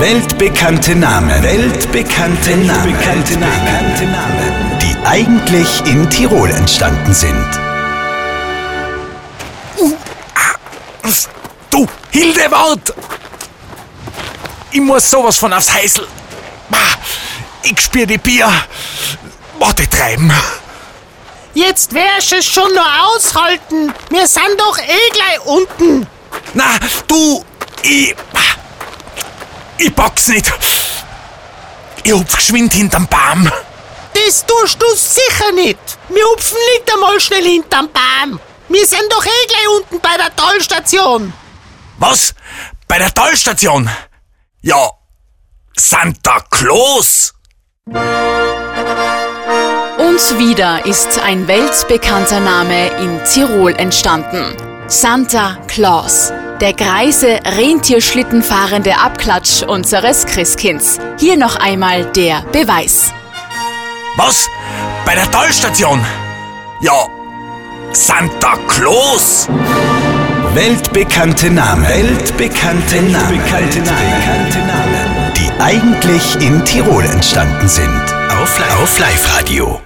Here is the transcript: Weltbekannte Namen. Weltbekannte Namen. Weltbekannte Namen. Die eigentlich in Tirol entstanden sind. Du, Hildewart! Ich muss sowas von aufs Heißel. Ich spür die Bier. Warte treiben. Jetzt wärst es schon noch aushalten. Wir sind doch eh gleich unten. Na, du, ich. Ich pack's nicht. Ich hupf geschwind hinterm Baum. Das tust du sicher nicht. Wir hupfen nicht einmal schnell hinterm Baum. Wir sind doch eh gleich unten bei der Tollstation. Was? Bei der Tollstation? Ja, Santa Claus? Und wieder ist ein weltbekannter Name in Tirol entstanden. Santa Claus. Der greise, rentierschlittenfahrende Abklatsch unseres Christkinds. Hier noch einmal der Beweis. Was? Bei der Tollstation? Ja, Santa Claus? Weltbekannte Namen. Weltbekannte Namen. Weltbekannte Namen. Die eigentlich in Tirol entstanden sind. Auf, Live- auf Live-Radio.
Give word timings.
Weltbekannte 0.00 0.94
Namen. 0.94 1.42
Weltbekannte 1.42 2.50
Namen. 2.50 2.84
Weltbekannte 2.84 3.34
Namen. 3.34 4.78
Die 4.80 4.96
eigentlich 5.04 5.84
in 5.86 6.08
Tirol 6.08 6.48
entstanden 6.50 7.12
sind. 7.12 7.48
Du, 11.68 11.84
Hildewart! 12.12 12.94
Ich 14.70 14.80
muss 14.80 15.10
sowas 15.10 15.36
von 15.36 15.52
aufs 15.52 15.72
Heißel. 15.72 16.06
Ich 17.64 17.80
spür 17.80 18.06
die 18.06 18.18
Bier. 18.18 18.48
Warte 19.58 19.90
treiben. 19.90 20.32
Jetzt 21.54 21.92
wärst 21.92 22.32
es 22.34 22.46
schon 22.46 22.72
noch 22.72 23.16
aushalten. 23.16 23.92
Wir 24.10 24.28
sind 24.28 24.54
doch 24.58 24.78
eh 24.78 25.10
gleich 25.12 25.44
unten. 25.44 26.06
Na, 26.54 26.78
du, 27.08 27.44
ich. 27.82 28.14
Ich 29.78 29.94
pack's 29.94 30.26
nicht. 30.28 30.52
Ich 32.02 32.12
hupf 32.12 32.36
geschwind 32.36 32.72
hinterm 32.72 33.06
Baum. 33.06 33.50
Das 34.12 34.44
tust 34.44 34.80
du 34.82 34.86
sicher 34.94 35.52
nicht. 35.52 35.78
Wir 36.08 36.24
hupfen 36.24 36.58
nicht 36.74 36.92
einmal 36.92 37.20
schnell 37.20 37.44
hinterm 37.44 37.88
Baum. 37.92 38.40
Wir 38.68 38.86
sind 38.86 39.04
doch 39.10 39.24
eh 39.24 39.46
gleich 39.46 39.68
unten 39.76 40.00
bei 40.00 40.16
der 40.16 40.34
Tollstation. 40.34 41.32
Was? 41.98 42.34
Bei 42.86 42.98
der 42.98 43.14
Tollstation? 43.14 43.88
Ja, 44.62 44.90
Santa 45.76 46.40
Claus? 46.50 47.34
Und 49.98 50.38
wieder 50.38 50.84
ist 50.86 51.18
ein 51.20 51.46
weltbekannter 51.46 52.40
Name 52.40 52.88
in 52.98 53.20
Tirol 53.24 53.74
entstanden. 53.76 54.67
Santa 54.88 55.58
Claus. 55.66 56.32
Der 56.60 56.72
greise, 56.72 57.38
rentierschlittenfahrende 57.44 58.96
Abklatsch 58.98 59.62
unseres 59.62 60.26
Christkinds. 60.26 60.98
Hier 61.18 61.36
noch 61.36 61.56
einmal 61.56 62.06
der 62.12 62.40
Beweis. 62.52 63.12
Was? 64.16 64.48
Bei 65.04 65.14
der 65.14 65.30
Tollstation? 65.30 66.04
Ja, 66.80 67.06
Santa 67.92 68.56
Claus? 68.66 69.46
Weltbekannte 70.54 71.50
Namen. 71.50 71.86
Weltbekannte 71.86 72.96
Namen. 73.02 73.28
Weltbekannte 73.30 73.78
Namen. 73.80 75.32
Die 75.36 75.50
eigentlich 75.60 76.34
in 76.40 76.64
Tirol 76.64 77.04
entstanden 77.04 77.68
sind. 77.68 78.02
Auf, 78.40 78.58
Live- 78.58 78.80
auf 78.82 78.98
Live-Radio. 78.98 79.80